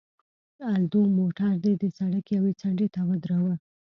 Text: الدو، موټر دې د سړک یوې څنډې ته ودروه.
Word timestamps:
الدو، 0.73 1.01
موټر 1.17 1.51
دې 1.63 1.73
د 1.81 1.83
سړک 1.97 2.25
یوې 2.37 2.51
څنډې 2.61 2.87
ته 2.95 3.01
ودروه. 3.09 3.55